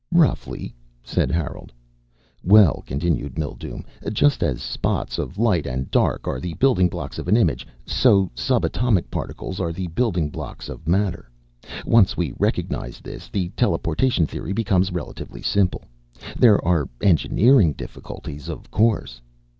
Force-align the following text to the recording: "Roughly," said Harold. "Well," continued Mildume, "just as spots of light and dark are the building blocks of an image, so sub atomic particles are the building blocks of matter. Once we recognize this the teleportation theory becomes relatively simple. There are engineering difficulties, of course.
"Roughly," 0.11 0.73
said 1.03 1.29
Harold. 1.29 1.71
"Well," 2.43 2.83
continued 2.87 3.37
Mildume, 3.37 3.85
"just 4.11 4.41
as 4.41 4.59
spots 4.59 5.19
of 5.19 5.37
light 5.37 5.67
and 5.67 5.91
dark 5.91 6.27
are 6.27 6.39
the 6.39 6.55
building 6.55 6.89
blocks 6.89 7.19
of 7.19 7.27
an 7.27 7.37
image, 7.37 7.67
so 7.85 8.31
sub 8.33 8.65
atomic 8.65 9.11
particles 9.11 9.59
are 9.59 9.71
the 9.71 9.85
building 9.89 10.31
blocks 10.31 10.69
of 10.69 10.87
matter. 10.87 11.29
Once 11.85 12.17
we 12.17 12.33
recognize 12.39 12.99
this 12.99 13.29
the 13.29 13.49
teleportation 13.49 14.25
theory 14.25 14.53
becomes 14.53 14.91
relatively 14.91 15.43
simple. 15.43 15.83
There 16.35 16.59
are 16.65 16.89
engineering 17.03 17.73
difficulties, 17.73 18.49
of 18.49 18.71
course. 18.71 19.21